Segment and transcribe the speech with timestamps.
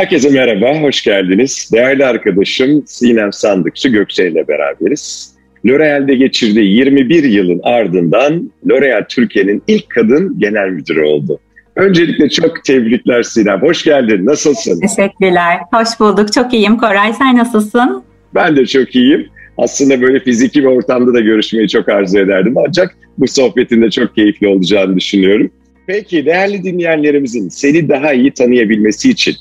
[0.00, 1.70] Herkese merhaba, hoş geldiniz.
[1.72, 5.34] Değerli arkadaşım Sinem Sandıkçı Gökçe ile beraberiz.
[5.66, 11.40] L'Oreal'de geçirdiği 21 yılın ardından L'Oreal Türkiye'nin ilk kadın genel müdürü oldu.
[11.76, 13.62] Öncelikle çok tebrikler Sinem.
[13.62, 14.26] Hoş geldin.
[14.26, 14.80] Nasılsın?
[14.80, 15.58] Teşekkürler.
[15.72, 16.32] Hoş bulduk.
[16.32, 16.76] Çok iyiyim.
[16.76, 18.02] Koray sen nasılsın?
[18.34, 19.28] Ben de çok iyiyim.
[19.58, 22.54] Aslında böyle fiziki bir ortamda da görüşmeyi çok arzu ederdim.
[22.68, 25.50] Ancak bu sohbetin de çok keyifli olacağını düşünüyorum.
[25.86, 29.34] Peki değerli dinleyenlerimizin seni daha iyi tanıyabilmesi için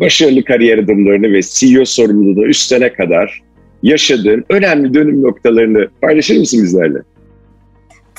[0.00, 3.42] başarılı kariyer adımlarını ve CEO sorumluluğunu üstlene kadar
[3.82, 6.98] yaşadığın önemli dönüm noktalarını paylaşır mısın bizlerle?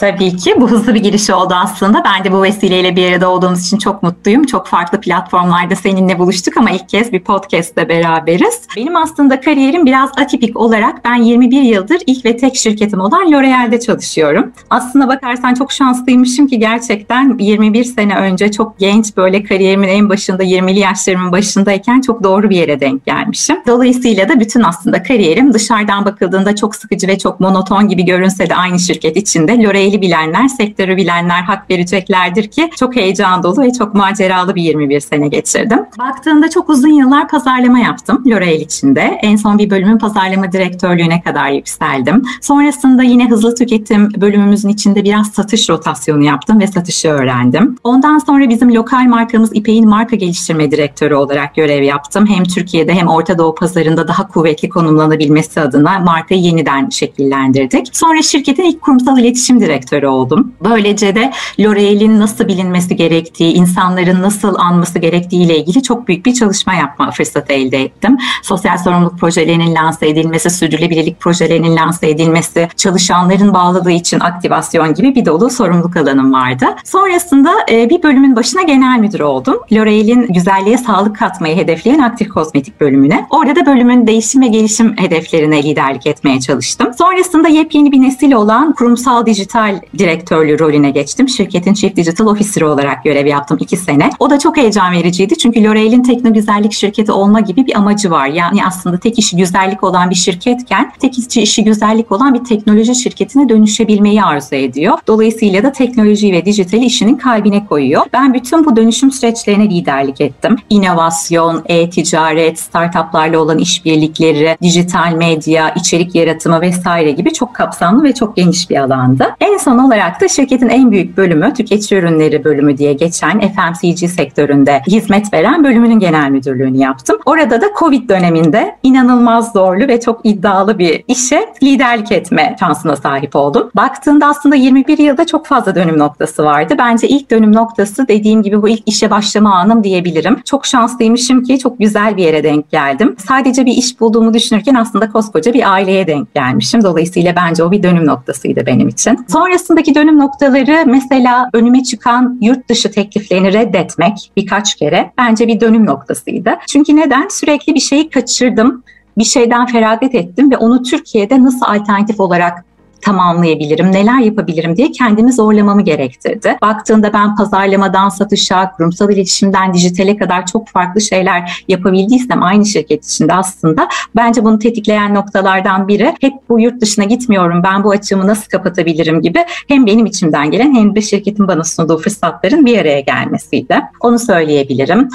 [0.02, 2.04] Tabii ki bu hızlı bir giriş oldu aslında.
[2.06, 4.46] Ben de bu vesileyle bir arada olduğumuz için çok mutluyum.
[4.46, 8.62] Çok farklı platformlarda seninle buluştuk ama ilk kez bir podcast'te beraberiz.
[8.78, 13.80] Benim aslında kariyerim biraz atipik olarak ben 21 yıldır ilk ve tek şirketim olan L'Oreal'de
[13.80, 14.52] çalışıyorum.
[14.70, 20.44] Aslında bakarsan çok şanslıymışım ki gerçekten 21 sene önce çok genç böyle kariyerimin en başında
[20.44, 23.58] 20'li yaşlarımın başındayken çok doğru bir yere denk gelmişim.
[23.68, 28.56] Dolayısıyla da bütün aslında kariyerim dışarıdan bakıldığında çok sıkıcı ve çok monoton gibi görünse de
[28.56, 33.74] aynı şirket içinde L'Oreal L'Oreal'i bilenler, sektörü bilenler hak vereceklerdir ki çok heyecan dolu ve
[33.74, 35.80] çok maceralı bir 21 sene geçirdim.
[36.00, 39.20] Baktığında çok uzun yıllar pazarlama yaptım L'Oreal içinde.
[39.22, 42.24] En son bir bölümün pazarlama direktörlüğüne kadar yükseldim.
[42.42, 47.76] Sonrasında yine hızlı tüketim bölümümüzün içinde biraz satış rotasyonu yaptım ve satışı öğrendim.
[47.84, 52.28] Ondan sonra bizim lokal markamız İpek'in marka geliştirme direktörü olarak görev yaptım.
[52.28, 57.90] Hem Türkiye'de hem Orta Doğu pazarında daha kuvvetli konumlanabilmesi adına markayı yeniden şekillendirdik.
[57.94, 60.54] Sonra şirketin ilk kurumsal iletişim direktörü direktörü oldum.
[60.64, 66.34] Böylece de L'Oreal'in nasıl bilinmesi gerektiği, insanların nasıl anması gerektiği ile ilgili çok büyük bir
[66.34, 68.18] çalışma yapma fırsatı elde ettim.
[68.44, 75.26] Sosyal sorumluluk projelerinin lanse edilmesi, sürdürülebilirlik projelerinin lanse edilmesi, çalışanların bağladığı için aktivasyon gibi bir
[75.26, 76.66] dolu sorumluluk alanım vardı.
[76.84, 79.60] Sonrasında e, bir bölümün başına genel müdür oldum.
[79.72, 83.26] L'Oreal'in güzelliğe sağlık katmayı hedefleyen aktif kozmetik bölümüne.
[83.30, 86.94] Orada da bölümün değişim ve gelişim hedeflerine liderlik etmeye çalıştım.
[86.98, 91.30] Sonrasında yepyeni bir nesil olan kurumsal dijital dijital direktörlüğü rolüne geçtim.
[91.30, 94.10] Şirketin Chief Digital Officer olarak görev yaptım iki sene.
[94.20, 98.28] O da çok heyecan vericiydi çünkü L'Oreal'in tekno güzellik şirketi olma gibi bir amacı var.
[98.28, 103.50] Yani aslında tek işi güzellik olan bir şirketken tek işi güzellik olan bir teknoloji şirketine
[103.50, 104.98] dönüşebilmeyi arzu ediyor.
[105.08, 108.02] Dolayısıyla da teknoloji ve dijitali işinin kalbine koyuyor.
[108.14, 110.56] Ben bütün bu dönüşüm süreçlerine liderlik ettim.
[110.70, 118.36] İnovasyon, e-ticaret, startuplarla olan işbirlikleri, dijital medya, içerik yaratımı vesaire gibi çok kapsamlı ve çok
[118.36, 119.36] geniş bir alanda.
[119.40, 124.82] En son olarak da şirketin en büyük bölümü tüketici ürünleri bölümü diye geçen FMCG sektöründe
[124.88, 127.18] hizmet veren bölümünün genel müdürlüğünü yaptım.
[127.26, 133.36] Orada da Covid döneminde inanılmaz zorlu ve çok iddialı bir işe liderlik etme şansına sahip
[133.36, 133.72] oldum.
[133.76, 136.76] Baktığında aslında 21 yılda çok fazla dönüm noktası vardı.
[136.78, 140.42] Bence ilk dönüm noktası dediğim gibi bu ilk işe başlama anım diyebilirim.
[140.46, 143.16] Çok şanslıymışım ki çok güzel bir yere denk geldim.
[143.28, 146.84] Sadece bir iş bulduğumu düşünürken aslında koskoca bir aileye denk gelmişim.
[146.84, 149.26] Dolayısıyla bence o bir dönüm noktasıydı benim için.
[149.30, 155.60] Son Sonrasındaki dönüm noktaları mesela önüme çıkan yurt dışı tekliflerini reddetmek birkaç kere bence bir
[155.60, 156.58] dönüm noktasıydı.
[156.68, 157.28] Çünkü neden?
[157.28, 158.84] Sürekli bir şeyi kaçırdım
[159.18, 162.66] bir şeyden feragat ettim ve onu Türkiye'de nasıl alternatif olarak
[163.02, 166.58] tamamlayabilirim, neler yapabilirim diye kendimi zorlamamı gerektirdi.
[166.62, 173.34] Baktığında ben pazarlamadan satışa, kurumsal iletişimden dijitale kadar çok farklı şeyler yapabildiysem aynı şirket içinde
[173.34, 178.50] aslında bence bunu tetikleyen noktalardan biri hep bu yurt dışına gitmiyorum, ben bu açığımı nasıl
[178.50, 183.82] kapatabilirim gibi hem benim içimden gelen hem de şirketin bana sunduğu fırsatların bir araya gelmesiydi.
[184.00, 185.10] Onu söyleyebilirim.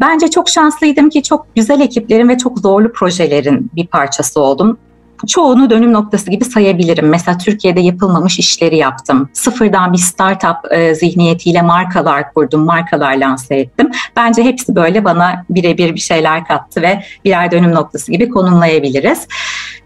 [0.00, 4.78] Bence çok şanslıydım ki çok güzel ekiplerin ve çok zorlu projelerin bir parçası oldum
[5.26, 7.08] çoğunu dönüm noktası gibi sayabilirim.
[7.08, 9.28] Mesela Türkiye'de yapılmamış işleri yaptım.
[9.32, 13.90] Sıfırdan bir startup e, zihniyetiyle markalar kurdum, markalar lanse ettim.
[14.16, 19.26] Bence hepsi böyle bana birebir bir şeyler kattı ve birer dönüm noktası gibi konumlayabiliriz.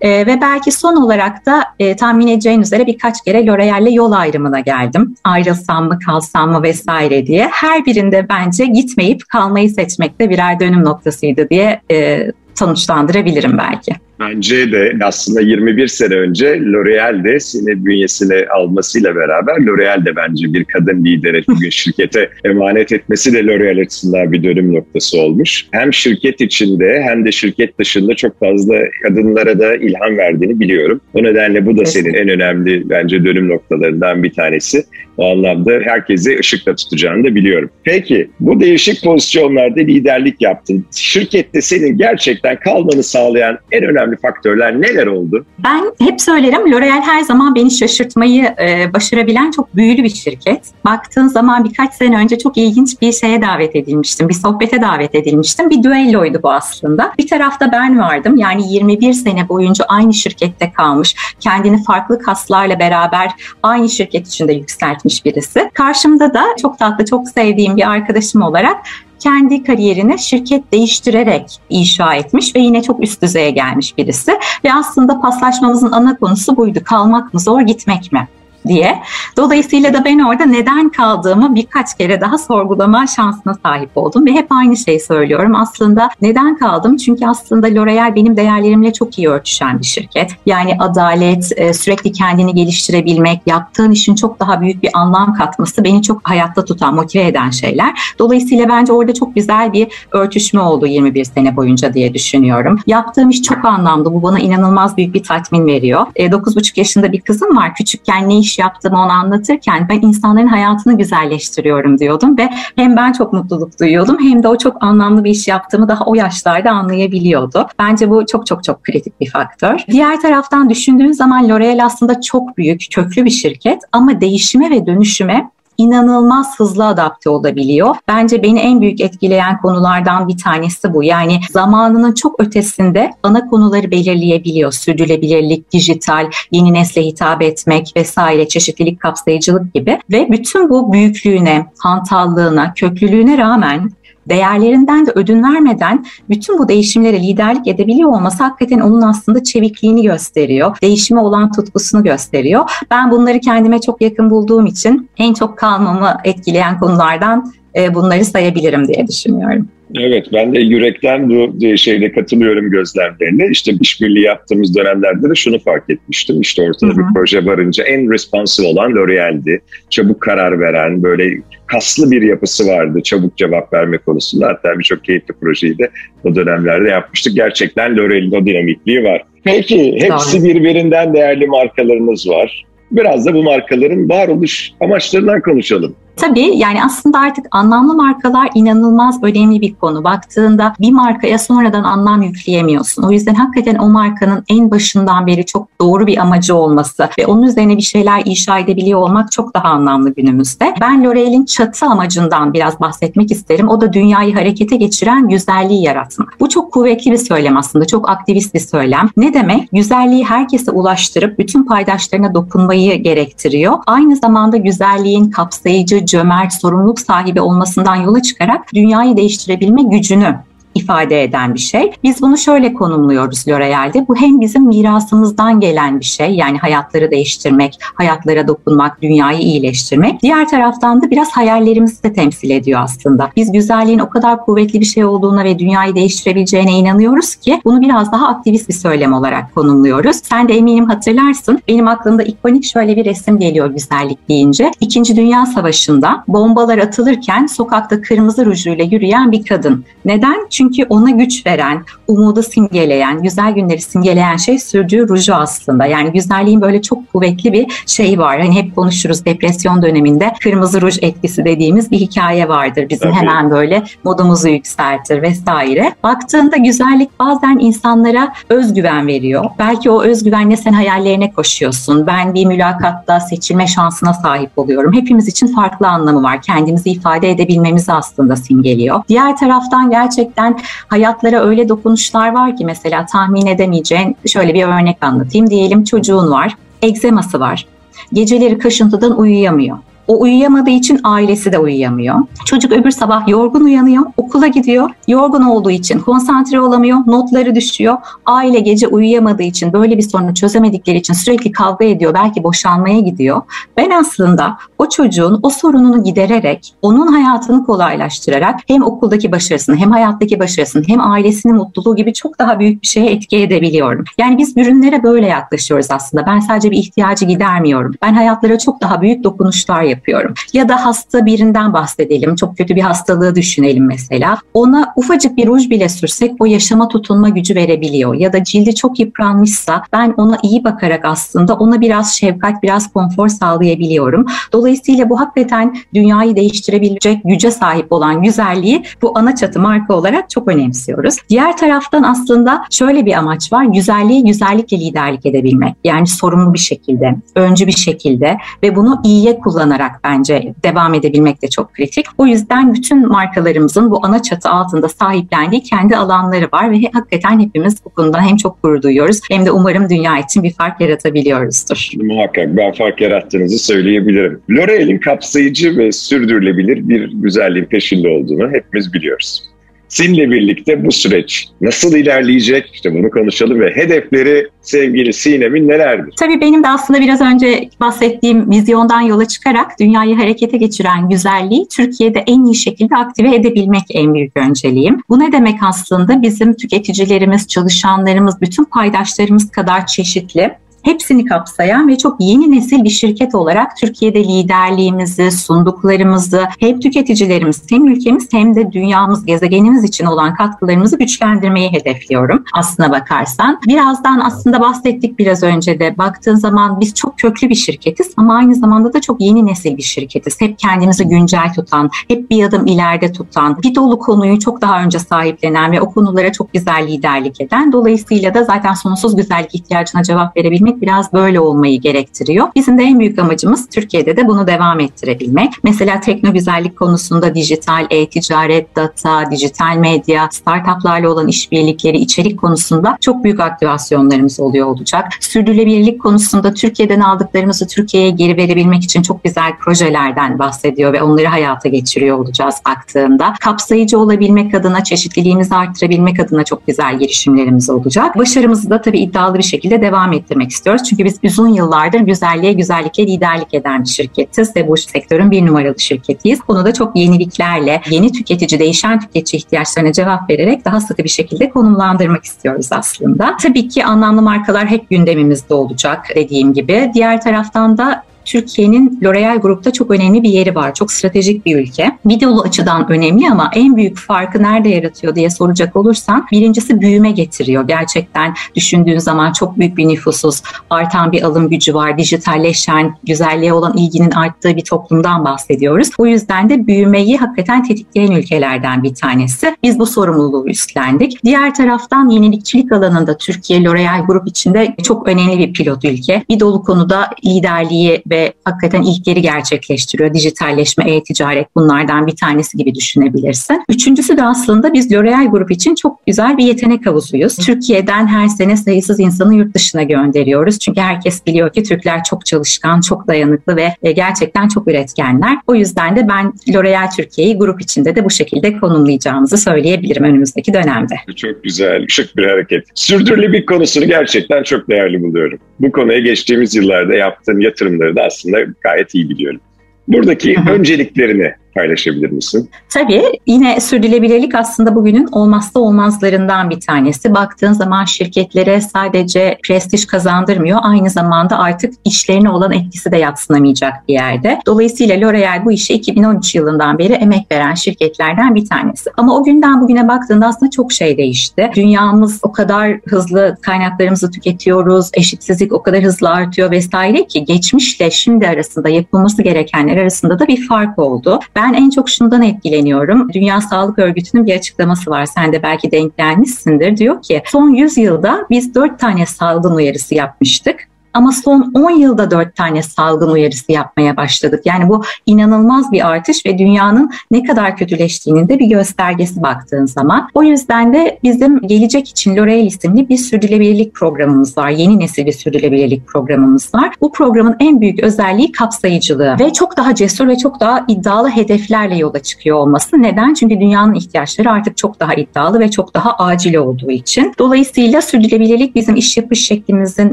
[0.00, 4.60] E, ve belki son olarak da e, tahmin edeceğin üzere birkaç kere L'Oreal'le yol ayrımına
[4.60, 5.14] geldim.
[5.24, 7.48] Ayrılsam mı, kalsam mı vesaire diye.
[7.52, 13.92] Her birinde bence gitmeyip kalmayı seçmek de birer dönüm noktasıydı diye e, sonuçlandırabilirim belki.
[14.20, 20.52] Bence de aslında 21 sene önce L'Oreal de seni bünyesine almasıyla beraber L'Oreal de bence
[20.52, 25.66] bir kadın lidere bugün şirkete emanet etmesi de L'Oreal açısından bir dönüm noktası olmuş.
[25.70, 31.00] Hem şirket içinde hem de şirket dışında çok fazla kadınlara da ilham verdiğini biliyorum.
[31.14, 34.84] O nedenle bu da senin en önemli bence dönüm noktalarından bir tanesi.
[35.16, 37.70] O anlamda herkesi ışıkta tutacağını da biliyorum.
[37.84, 40.86] Peki bu değişik pozisyonlarda liderlik yaptın.
[40.96, 45.44] Şirkette senin gerçekten gerçekten kalmanı sağlayan en önemli faktörler neler oldu?
[45.58, 50.64] Ben hep söylerim L'Oreal her zaman beni şaşırtmayı e, başarabilen çok büyülü bir şirket.
[50.84, 54.28] Baktığın zaman birkaç sene önce çok ilginç bir şeye davet edilmiştim.
[54.28, 55.70] Bir sohbete davet edilmiştim.
[55.70, 57.12] Bir düelloydu bu aslında.
[57.18, 58.36] Bir tarafta ben vardım.
[58.36, 61.16] Yani 21 sene boyunca aynı şirkette kalmış.
[61.40, 63.30] Kendini farklı kaslarla beraber
[63.62, 65.70] aynı şirket içinde yükseltmiş birisi.
[65.74, 68.76] Karşımda da çok tatlı, çok sevdiğim bir arkadaşım olarak
[69.22, 74.32] kendi kariyerini şirket değiştirerek inşa etmiş ve yine çok üst düzeye gelmiş birisi.
[74.64, 76.78] Ve aslında paslaşmamızın ana konusu buydu.
[76.84, 78.28] Kalmak mı zor, gitmek mi?
[78.66, 79.02] Diye.
[79.36, 84.46] Dolayısıyla da ben orada neden kaldığımı birkaç kere daha sorgulama şansına sahip oldum ve hep
[84.50, 85.54] aynı şeyi söylüyorum.
[85.54, 86.96] Aslında neden kaldım?
[86.96, 90.30] Çünkü aslında L'Oreal benim değerlerimle çok iyi örtüşen bir şirket.
[90.46, 96.02] Yani adalet, e, sürekli kendini geliştirebilmek, yaptığın işin çok daha büyük bir anlam katması beni
[96.02, 98.14] çok hayatta tutan, motive eden şeyler.
[98.18, 102.78] Dolayısıyla bence orada çok güzel bir örtüşme oldu 21 sene boyunca diye düşünüyorum.
[102.86, 104.14] Yaptığım iş çok anlamlı.
[104.14, 106.06] Bu bana inanılmaz büyük bir tatmin veriyor.
[106.16, 107.74] 9,5 e, yaşında bir kızım var.
[107.74, 113.12] Küçükken ne iş iş yaptığımı onu anlatırken ben insanların hayatını güzelleştiriyorum diyordum ve hem ben
[113.12, 117.66] çok mutluluk duyuyordum hem de o çok anlamlı bir iş yaptığımı daha o yaşlarda anlayabiliyordu.
[117.78, 119.78] Bence bu çok çok çok kritik bir faktör.
[119.90, 125.50] Diğer taraftan düşündüğün zaman L'Oreal aslında çok büyük, köklü bir şirket ama değişime ve dönüşüme
[125.78, 127.96] inanılmaz hızlı adapte olabiliyor.
[128.08, 131.02] Bence beni en büyük etkileyen konulardan bir tanesi bu.
[131.02, 134.72] Yani zamanının çok ötesinde ana konuları belirleyebiliyor.
[134.72, 139.98] Sürdürülebilirlik, dijital, yeni nesle hitap etmek vesaire, çeşitlilik, kapsayıcılık gibi.
[140.10, 143.90] Ve bütün bu büyüklüğüne, hantallığına, köklülüğüne rağmen
[144.28, 150.76] değerlerinden de ödün vermeden bütün bu değişimlere liderlik edebiliyor olması hakikaten onun aslında çevikliğini gösteriyor.
[150.82, 152.70] Değişime olan tutkusunu gösteriyor.
[152.90, 158.88] Ben bunları kendime çok yakın bulduğum için en çok kalmamı etkileyen konulardan e, bunları sayabilirim
[158.88, 159.68] diye düşünüyorum.
[160.00, 163.48] Evet ben de yürekten bu şeyde katılıyorum gözlemlerine.
[163.50, 166.40] İşte işbirliği yaptığımız dönemlerde de şunu fark etmiştim.
[166.40, 166.98] İşte ortada Hı-hı.
[166.98, 169.62] bir proje varınca en responsive olan L'Oreal'di.
[169.90, 174.48] Çabuk karar veren, böyle kaslı bir yapısı vardı çabuk cevap verme konusunda.
[174.48, 175.90] Hatta birçok keyifli projeyi de
[176.24, 177.36] o dönemlerde yapmıştık.
[177.36, 179.22] Gerçekten L'Oreal'in o dinamikliği var.
[179.44, 182.64] Peki hepsi birbirinden değerli markalarınız var.
[182.90, 185.96] Biraz da bu markaların varoluş amaçlarından konuşalım.
[186.16, 190.04] Tabii yani aslında artık anlamlı markalar inanılmaz önemli bir konu.
[190.04, 193.02] Baktığında bir markaya sonradan anlam yükleyemiyorsun.
[193.02, 197.42] O yüzden hakikaten o markanın en başından beri çok doğru bir amacı olması ve onun
[197.42, 200.74] üzerine bir şeyler inşa edebiliyor olmak çok daha anlamlı günümüzde.
[200.80, 203.68] Ben L'Oreal'in çatı amacından biraz bahsetmek isterim.
[203.68, 206.36] O da dünyayı harekete geçiren güzelliği yaratmak.
[206.40, 207.84] Bu çok kuvvetli bir söylem aslında.
[207.84, 209.08] Çok aktivist bir söylem.
[209.16, 209.68] Ne demek?
[209.72, 213.78] Güzelliği herkese ulaştırıp bütün paydaşlarına dokunmayı gerektiriyor.
[213.86, 220.36] Aynı zamanda güzelliğin kapsayıcı, cömert, sorumluluk sahibi olmasından yola çıkarak dünyayı değiştirebilme gücünü
[220.74, 221.92] ifade eden bir şey.
[222.02, 224.08] Biz bunu şöyle konumluyoruz L'Oreal'de.
[224.08, 230.22] Bu hem bizim mirasımızdan gelen bir şey yani hayatları değiştirmek, hayatlara dokunmak, dünyayı iyileştirmek.
[230.22, 233.30] Diğer taraftan da biraz hayallerimizi de temsil ediyor aslında.
[233.36, 238.12] Biz güzelliğin o kadar kuvvetli bir şey olduğuna ve dünyayı değiştirebileceğine inanıyoruz ki bunu biraz
[238.12, 240.16] daha aktivist bir söylem olarak konumluyoruz.
[240.16, 241.58] Sen de eminim hatırlarsın.
[241.68, 244.70] Benim aklımda ikonik şöyle bir resim geliyor güzellik deyince.
[244.80, 249.84] İkinci Dünya Savaşı'nda bombalar atılırken sokakta kırmızı rujuyla yürüyen bir kadın.
[250.04, 250.46] Neden?
[250.50, 255.86] Çünkü çünkü ona güç veren, umudu simgeleyen, güzel günleri simgeleyen şey sürdüğü ruju aslında.
[255.86, 258.40] Yani güzelliğin böyle çok kuvvetli bir şey var.
[258.40, 262.88] Hani hep konuşuruz depresyon döneminde kırmızı ruj etkisi dediğimiz bir hikaye vardır.
[262.90, 263.20] Bizim Tabii.
[263.20, 265.94] hemen böyle modumuzu yükseltir vesaire.
[266.02, 269.44] Baktığında güzellik bazen insanlara özgüven veriyor.
[269.58, 272.06] Belki o özgüvenle sen hayallerine koşuyorsun.
[272.06, 274.92] Ben bir mülakatta seçilme şansına sahip oluyorum.
[274.92, 276.42] Hepimiz için farklı anlamı var.
[276.42, 279.02] Kendimizi ifade edebilmemizi aslında simgeliyor.
[279.08, 280.51] Diğer taraftan gerçekten
[280.88, 285.50] hayatlara öyle dokunuşlar var ki mesela tahmin edemeyeceğin şöyle bir örnek anlatayım.
[285.50, 287.66] Diyelim çocuğun var, egzeması var.
[288.12, 289.78] Geceleri kaşıntıdan uyuyamıyor.
[290.08, 292.16] O uyuyamadığı için ailesi de uyuyamıyor.
[292.46, 294.90] Çocuk öbür sabah yorgun uyanıyor, okula gidiyor.
[295.08, 297.96] Yorgun olduğu için konsantre olamıyor, notları düşüyor.
[298.26, 303.42] Aile gece uyuyamadığı için, böyle bir sorunu çözemedikleri için sürekli kavga ediyor, belki boşanmaya gidiyor.
[303.76, 310.38] Ben aslında o çocuğun o sorununu gidererek, onun hayatını kolaylaştırarak hem okuldaki başarısını, hem hayattaki
[310.40, 314.04] başarısını, hem ailesinin mutluluğu gibi çok daha büyük bir şeye etki edebiliyorum.
[314.18, 316.26] Yani biz ürünlere böyle yaklaşıyoruz aslında.
[316.26, 317.94] Ben sadece bir ihtiyacı gidermiyorum.
[318.02, 320.34] Ben hayatlara çok daha büyük dokunuşlar yapıyorum.
[320.52, 322.36] Ya da hasta birinden bahsedelim.
[322.36, 324.38] Çok kötü bir hastalığı düşünelim mesela.
[324.54, 328.14] Ona ufacık bir ruj bile sürsek o yaşama tutunma gücü verebiliyor.
[328.14, 333.28] Ya da cildi çok yıpranmışsa ben ona iyi bakarak aslında ona biraz şefkat, biraz konfor
[333.28, 334.26] sağlayabiliyorum.
[334.52, 340.48] Dolayısıyla bu hakikaten dünyayı değiştirebilecek güce sahip olan güzelliği bu ana çatı marka olarak çok
[340.48, 341.16] önemsiyoruz.
[341.28, 343.64] Diğer taraftan aslında şöyle bir amaç var.
[343.64, 345.74] Güzelliği güzellikle liderlik edebilmek.
[345.84, 351.48] Yani sorumlu bir şekilde, öncü bir şekilde ve bunu iyiye kullanarak bence devam edebilmek de
[351.48, 352.06] çok kritik.
[352.18, 357.84] O yüzden bütün markalarımızın bu ana çatı altında sahiplendiği kendi alanları var ve hakikaten hepimiz
[357.84, 361.90] bu konuda hem çok gurur duyuyoruz hem de umarım dünya için bir fark yaratabiliyoruzdur.
[362.02, 364.40] Muhakkak ben fark yarattığınızı söyleyebilirim.
[364.50, 369.51] L'Oreal'in kapsayıcı ve sürdürülebilir bir güzelliğin peşinde olduğunu hepimiz biliyoruz.
[369.92, 372.70] Seninle birlikte bu süreç nasıl ilerleyecek?
[372.74, 376.14] İşte bunu konuşalım ve hedefleri sevgili Sinem'in nelerdir?
[376.20, 382.24] Tabii benim de aslında biraz önce bahsettiğim vizyondan yola çıkarak dünyayı harekete geçiren güzelliği Türkiye'de
[382.26, 385.00] en iyi şekilde aktive edebilmek en büyük önceliğim.
[385.08, 386.22] Bu ne demek aslında?
[386.22, 390.50] Bizim tüketicilerimiz, çalışanlarımız, bütün paydaşlarımız kadar çeşitli
[390.82, 397.86] hepsini kapsayan ve çok yeni nesil bir şirket olarak Türkiye'de liderliğimizi, sunduklarımızı hem tüketicilerimiz hem
[397.86, 403.60] ülkemiz hem de dünyamız, gezegenimiz için olan katkılarımızı güçlendirmeyi hedefliyorum aslına bakarsan.
[403.66, 408.54] Birazdan aslında bahsettik biraz önce de baktığın zaman biz çok köklü bir şirketiz ama aynı
[408.54, 410.40] zamanda da çok yeni nesil bir şirketiz.
[410.40, 414.98] Hep kendimizi güncel tutan, hep bir adım ileride tutan, bir dolu konuyu çok daha önce
[414.98, 417.72] sahiplenen ve o konulara çok güzel liderlik eden.
[417.72, 422.48] Dolayısıyla da zaten sonsuz güzellik ihtiyacına cevap verebilmek etmek biraz böyle olmayı gerektiriyor.
[422.54, 425.52] Bizim de en büyük amacımız Türkiye'de de bunu devam ettirebilmek.
[425.62, 433.24] Mesela tekno güzellik konusunda dijital e-ticaret, data, dijital medya, startuplarla olan işbirlikleri, içerik konusunda çok
[433.24, 435.04] büyük aktivasyonlarımız oluyor olacak.
[435.20, 441.68] Sürdürülebilirlik konusunda Türkiye'den aldıklarımızı Türkiye'ye geri verebilmek için çok güzel projelerden bahsediyor ve onları hayata
[441.68, 443.34] geçiriyor olacağız baktığında.
[443.40, 448.18] Kapsayıcı olabilmek adına, çeşitliliğimizi arttırabilmek adına çok güzel girişimlerimiz olacak.
[448.18, 450.82] Başarımızı da tabii iddialı bir şekilde devam ettirmek istiyoruz istiyoruz.
[450.82, 455.78] Çünkü biz uzun yıllardır güzelliğe, güzellikle liderlik eden bir şirketiz ve bu sektörün bir numaralı
[455.78, 456.40] şirketiyiz.
[456.48, 461.50] Bunu da çok yeniliklerle, yeni tüketici, değişen tüketici ihtiyaçlarına cevap vererek daha sıkı bir şekilde
[461.50, 463.36] konumlandırmak istiyoruz aslında.
[463.42, 466.90] Tabii ki anlamlı markalar hep gündemimizde olacak dediğim gibi.
[466.94, 470.74] Diğer taraftan da Türkiye'nin L'Oreal Grup'ta çok önemli bir yeri var.
[470.74, 471.98] Çok stratejik bir ülke.
[472.04, 477.10] Bir dolu açıdan önemli ama en büyük farkı nerede yaratıyor diye soracak olursan birincisi büyüme
[477.10, 477.68] getiriyor.
[477.68, 483.76] Gerçekten düşündüğün zaman çok büyük bir nüfusuz, artan bir alım gücü var, dijitalleşen, güzelliğe olan
[483.76, 485.90] ilginin arttığı bir toplumdan bahsediyoruz.
[485.98, 489.56] O yüzden de büyümeyi hakikaten tetikleyen ülkelerden bir tanesi.
[489.62, 491.24] Biz bu sorumluluğu üstlendik.
[491.24, 496.24] Diğer taraftan yenilikçilik alanında Türkiye L'Oreal Grup içinde çok önemli bir pilot ülke.
[496.28, 500.14] Bir dolu konuda liderliği ve hakikaten ilkleri gerçekleştiriyor.
[500.14, 503.62] Dijitalleşme, e-ticaret bunlardan bir tanesi gibi düşünebilirsin.
[503.68, 507.36] Üçüncüsü de aslında biz L'Oreal Grup için çok güzel bir yetenek havuzuyuz.
[507.36, 510.58] Türkiye'den her sene sayısız insanı yurt dışına gönderiyoruz.
[510.58, 515.38] Çünkü herkes biliyor ki Türkler çok çalışkan, çok dayanıklı ve e, gerçekten çok üretkenler.
[515.46, 520.94] O yüzden de ben L'Oreal Türkiye'yi grup içinde de bu şekilde konumlayacağımızı söyleyebilirim önümüzdeki dönemde.
[521.16, 522.64] Çok güzel, şık bir hareket.
[522.74, 525.38] Sürdürülebilirlik konusunu gerçekten çok değerli buluyorum.
[525.60, 529.40] Bu konuya geçtiğimiz yıllarda yaptığım yatırımları da aslında gayet iyi biliyorum.
[529.88, 532.50] Buradaki önceliklerini paylaşabilir misin?
[532.68, 533.02] Tabii.
[533.26, 537.14] Yine sürdürülebilirlik aslında bugünün olmazsa olmazlarından bir tanesi.
[537.14, 540.58] Baktığın zaman şirketlere sadece prestij kazandırmıyor.
[540.62, 544.40] Aynı zamanda artık işlerine olan etkisi de yatsınamayacak bir yerde.
[544.46, 548.90] Dolayısıyla L'Oreal bu işe 2013 yılından beri emek veren şirketlerden bir tanesi.
[548.96, 551.50] Ama o günden bugüne baktığında aslında çok şey değişti.
[551.56, 554.90] Dünyamız o kadar hızlı kaynaklarımızı tüketiyoruz.
[554.94, 560.48] Eşitsizlik o kadar hızlı artıyor vesaire ki geçmişle şimdi arasında yapılması gerekenler arasında da bir
[560.48, 561.20] fark oldu.
[561.36, 563.12] Ben ben en çok şundan etkileniyorum.
[563.12, 565.06] Dünya Sağlık Örgütü'nün bir açıklaması var.
[565.06, 566.76] Sen de belki denk gelmişsindir.
[566.76, 570.71] Diyor ki son 100 yılda biz 4 tane salgın uyarısı yapmıştık.
[570.94, 574.40] Ama son 10 yılda 4 tane salgın uyarısı yapmaya başladık.
[574.44, 580.08] Yani bu inanılmaz bir artış ve dünyanın ne kadar kötüleştiğinin de bir göstergesi baktığın zaman.
[580.14, 584.48] O yüzden de bizim gelecek için L'Oreal isimli bir sürdürülebilirlik programımız var.
[584.48, 586.74] Yeni nesil bir sürdürülebilirlik programımız var.
[586.80, 591.76] Bu programın en büyük özelliği kapsayıcılığı ve çok daha cesur ve çok daha iddialı hedeflerle
[591.76, 592.82] yola çıkıyor olması.
[592.82, 593.14] Neden?
[593.14, 597.12] Çünkü dünyanın ihtiyaçları artık çok daha iddialı ve çok daha acil olduğu için.
[597.18, 599.92] Dolayısıyla sürdürülebilirlik bizim iş yapış şeklimizin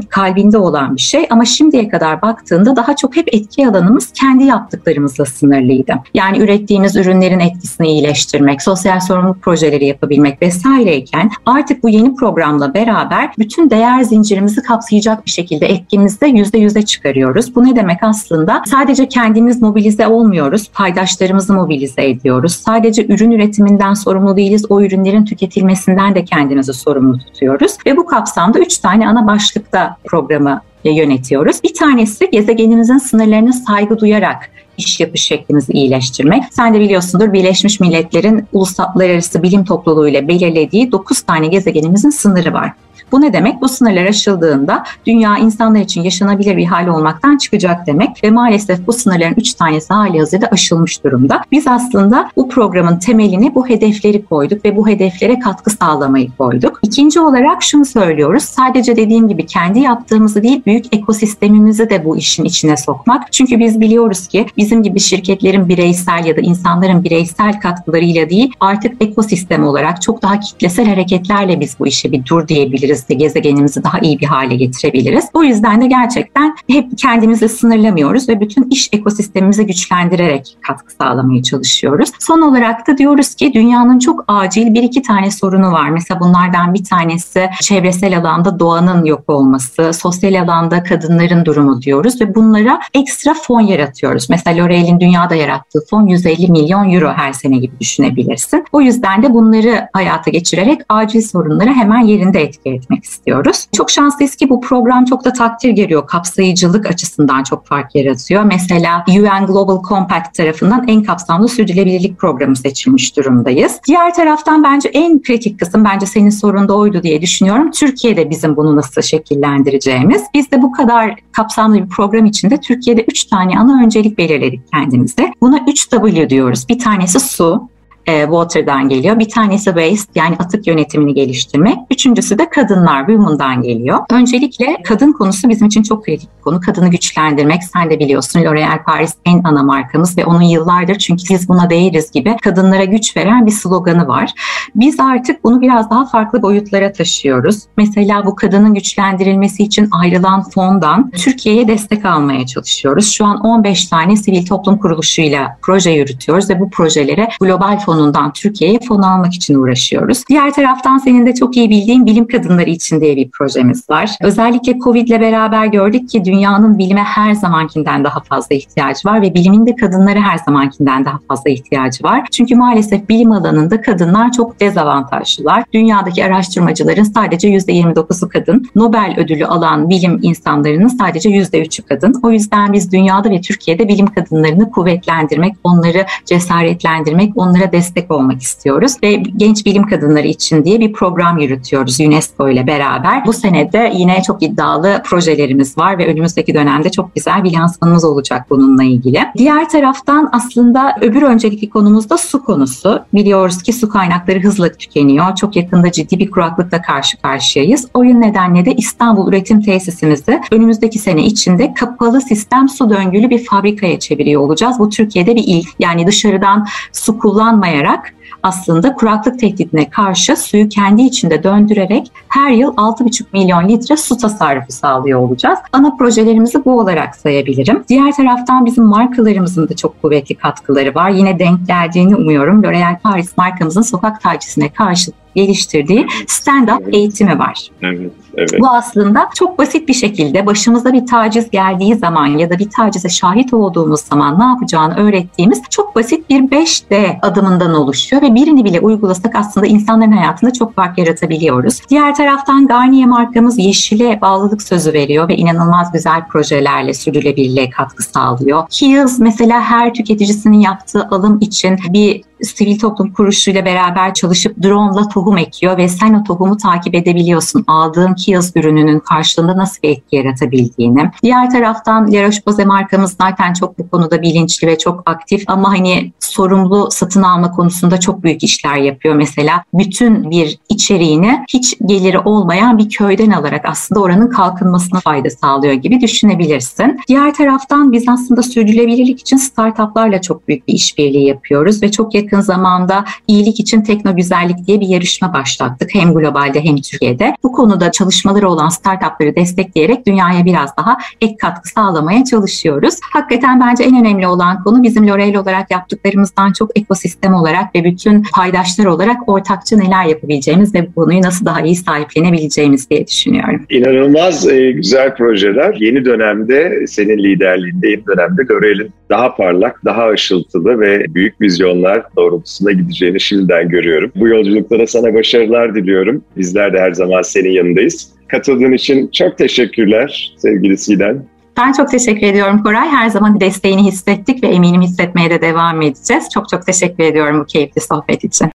[0.00, 4.44] kalbinde olan olan bir şey ama şimdiye kadar baktığında daha çok hep etki alanımız kendi
[4.44, 5.94] yaptıklarımızla sınırlıydı.
[6.14, 13.30] Yani ürettiğimiz ürünlerin etkisini iyileştirmek, sosyal sorumluluk projeleri yapabilmek vesaireyken artık bu yeni programla beraber
[13.38, 17.54] bütün değer zincirimizi kapsayacak bir şekilde etkimizde yüzde yüze çıkarıyoruz.
[17.54, 18.62] Bu ne demek aslında?
[18.66, 22.52] Sadece kendimiz mobilize olmuyoruz, paydaşlarımızı mobilize ediyoruz.
[22.52, 27.76] Sadece ürün üretiminden sorumlu değiliz, o ürünlerin tüketilmesinden de kendimizi sorumlu tutuyoruz.
[27.86, 31.62] Ve bu kapsamda üç tane ana başlıkta programı yönetiyoruz.
[31.62, 36.42] Bir tanesi gezegenimizin sınırlarına saygı duyarak iş yapış şeklimizi iyileştirmek.
[36.50, 42.72] Sen de biliyorsundur Birleşmiş Milletler'in uluslararası bilim topluluğu ile belirlediği 9 tane gezegenimizin sınırı var.
[43.12, 43.60] Bu ne demek?
[43.60, 48.92] Bu sınırlar aşıldığında dünya insanlar için yaşanabilir bir hal olmaktan çıkacak demek ve maalesef bu
[48.92, 51.42] sınırların üç tanesi hali hazırda aşılmış durumda.
[51.52, 56.80] Biz aslında bu programın temelini bu hedefleri koyduk ve bu hedeflere katkı sağlamayı koyduk.
[56.82, 58.42] İkinci olarak şunu söylüyoruz.
[58.42, 63.32] Sadece dediğim gibi kendi yaptığımızı değil büyük ekosistemimizi de bu işin içine sokmak.
[63.32, 69.02] Çünkü biz biliyoruz ki bizim gibi şirketlerin bireysel ya da insanların bireysel katkılarıyla değil artık
[69.02, 73.98] ekosistem olarak çok daha kitlesel hareketlerle biz bu işe bir dur diyebiliriz de gezegenimizi daha
[73.98, 75.24] iyi bir hale getirebiliriz.
[75.34, 82.10] O yüzden de gerçekten hep kendimizi sınırlamıyoruz ve bütün iş ekosistemimizi güçlendirerek katkı sağlamaya çalışıyoruz.
[82.20, 85.90] Son olarak da diyoruz ki dünyanın çok acil bir iki tane sorunu var.
[85.90, 92.34] Mesela bunlardan bir tanesi çevresel alanda doğanın yok olması, sosyal alanda kadınların durumu diyoruz ve
[92.34, 94.30] bunlara ekstra fon yaratıyoruz.
[94.30, 98.64] Mesela L'Oreal'in dünyada yarattığı fon 150 milyon euro her sene gibi düşünebilirsin.
[98.72, 103.66] O yüzden de bunları hayata geçirerek acil sorunları hemen yerinde etki etmek etmek istiyoruz.
[103.76, 106.06] Çok şanslıyız ki bu program çok da takdir geliyor.
[106.06, 108.42] Kapsayıcılık açısından çok fark yaratıyor.
[108.42, 113.80] Mesela UN Global Compact tarafından en kapsamlı sürdürülebilirlik programı seçilmiş durumdayız.
[113.86, 117.70] Diğer taraftan bence en kritik kısım bence senin sorunda oydu diye düşünüyorum.
[117.70, 120.22] Türkiye'de bizim bunu nasıl şekillendireceğimiz.
[120.34, 125.32] Biz de bu kadar kapsamlı bir program içinde Türkiye'de 3 tane ana öncelik belirledik kendimize.
[125.40, 126.68] Buna 3W diyoruz.
[126.68, 127.68] Bir tanesi su,
[128.06, 129.18] e, water'dan geliyor.
[129.18, 131.78] Bir tanesi waste yani atık yönetimini geliştirmek.
[131.90, 133.98] Üçüncüsü de kadınlar, women'dan geliyor.
[134.10, 136.60] Öncelikle kadın konusu bizim için çok kritik bir konu.
[136.60, 137.64] Kadını güçlendirmek.
[137.64, 142.10] Sen de biliyorsun L'Oreal Paris en ana markamız ve onun yıllardır çünkü biz buna değeriz
[142.10, 144.32] gibi kadınlara güç veren bir sloganı var.
[144.74, 147.62] Biz artık bunu biraz daha farklı boyutlara taşıyoruz.
[147.76, 153.12] Mesela bu kadının güçlendirilmesi için ayrılan fondan Türkiye'ye destek almaya çalışıyoruz.
[153.12, 158.78] Şu an 15 tane sivil toplum kuruluşuyla proje yürütüyoruz ve bu projelere global fonundan Türkiye'ye
[158.88, 160.22] fon almak için uğraşıyoruz.
[160.28, 164.10] Diğer taraftan senin de çok iyi bildiğin bilim kadınları için diye bir projemiz var.
[164.20, 169.34] Özellikle Covid ile beraber gördük ki dünyanın bilime her zamankinden daha fazla ihtiyacı var ve
[169.34, 172.26] bilimin de kadınlara her zamankinden daha fazla ihtiyacı var.
[172.32, 175.64] Çünkü maalesef bilim alanında kadınlar çok dezavantajlılar.
[175.72, 178.66] Dünyadaki araştırmacıların sadece %29'u kadın.
[178.74, 182.20] Nobel ödülü alan bilim insanlarının sadece %3'ü kadın.
[182.22, 187.79] O yüzden biz dünyada ve Türkiye'de bilim kadınlarını kuvvetlendirmek, onları cesaretlendirmek, onlara destek
[188.10, 193.26] olmak istiyoruz ve genç bilim kadınları için diye bir program yürütüyoruz UNESCO ile beraber.
[193.26, 198.46] Bu senede yine çok iddialı projelerimiz var ve önümüzdeki dönemde çok güzel bir lansmanımız olacak
[198.50, 199.20] bununla ilgili.
[199.36, 203.02] Diğer taraftan aslında öbür öncelikli konumuz da su konusu.
[203.14, 205.34] Biliyoruz ki su kaynakları hızla tükeniyor.
[205.36, 207.88] Çok yakında ciddi bir kuraklıkla karşı karşıyayız.
[207.94, 213.98] O nedenle de İstanbul üretim tesisimizi önümüzdeki sene içinde kapalı sistem su döngülü bir fabrikaya
[213.98, 214.78] çeviriyor olacağız.
[214.78, 215.68] Bu Türkiye'de bir ilk.
[215.78, 222.74] Yani dışarıdan su kullanmayan kullanmayarak aslında kuraklık tehdidine karşı suyu kendi içinde döndürerek her yıl
[222.74, 225.58] 6,5 milyon litre su tasarrufu sağlıyor olacağız.
[225.72, 227.84] Ana projelerimizi bu olarak sayabilirim.
[227.88, 231.10] Diğer taraftan bizim markalarımızın da çok kuvvetli katkıları var.
[231.10, 232.62] Yine denk geldiğini umuyorum.
[232.62, 237.68] L'Oreal Paris markamızın sokak tacizzine karşı geliştirdiği stand-up eğitimi var.
[237.82, 238.60] Evet, evet.
[238.60, 243.08] Bu aslında çok basit bir şekilde başımıza bir taciz geldiği zaman ya da bir tacize
[243.08, 248.80] şahit olduğumuz zaman ne yapacağını öğrettiğimiz çok basit bir 5D adımından oluşuyor ve birini bile
[248.80, 251.80] uygulasak aslında insanların hayatında çok fark yaratabiliyoruz.
[251.90, 258.62] Diğer taraftan Garnier markamız yeşile bağlılık sözü veriyor ve inanılmaz güzel projelerle sürdürülebilirliğe katkı sağlıyor.
[258.70, 265.38] Kiehl's mesela her tüketicisinin yaptığı alım için bir sivil toplum kuruluşuyla beraber çalışıp drone'la tohum
[265.38, 267.64] ekiyor ve sen o tohumu takip edebiliyorsun.
[267.66, 271.10] Aldığın Kiehl's ürününün karşılığında nasıl bir etki yaratabildiğini.
[271.22, 276.12] Diğer taraftan La Roche-Posay markamız zaten çok bu konuda bilinçli ve çok aktif ama hani
[276.20, 279.14] sorumlu satın alma konusunda çok büyük işler yapıyor.
[279.14, 285.74] Mesela bütün bir içeriğini hiç geliri olmayan bir köyden alarak aslında oranın kalkınmasına fayda sağlıyor
[285.74, 287.00] gibi düşünebilirsin.
[287.08, 292.29] Diğer taraftan biz aslında sürdürülebilirlik için startuplarla çok büyük bir işbirliği yapıyoruz ve çok yakın
[292.30, 295.94] yakın zamanda iyilik için tekno güzellik diye bir yarışma başlattık.
[295.94, 297.34] Hem globalde hem Türkiye'de.
[297.42, 302.94] Bu konuda çalışmaları olan startupları destekleyerek dünyaya biraz daha ek katkı sağlamaya çalışıyoruz.
[303.12, 308.22] Hakikaten bence en önemli olan konu bizim L'Oreal olarak yaptıklarımızdan çok ekosistem olarak ve bütün
[308.34, 313.66] paydaşlar olarak ortakça neler yapabileceğimiz ve bu konuyu nasıl daha iyi sahiplenebileceğimiz diye düşünüyorum.
[313.70, 315.74] İnanılmaz e, güzel projeler.
[315.80, 322.72] Yeni dönemde senin liderliğinde yeni dönemde L'Oreal'in daha parlak, daha ışıltılı ve büyük vizyonlar doğrultusunda
[322.72, 324.12] gideceğini şimdiden görüyorum.
[324.16, 326.24] Bu yolculuklara sana başarılar diliyorum.
[326.36, 328.12] Bizler de her zaman senin yanındayız.
[328.28, 331.24] Katıldığın için çok teşekkürler sevgili Siden.
[331.58, 332.88] Ben çok teşekkür ediyorum Koray.
[332.88, 336.28] Her zaman desteğini hissettik ve eminim hissetmeye de devam edeceğiz.
[336.34, 338.46] Çok çok teşekkür ediyorum bu keyifli sohbet için.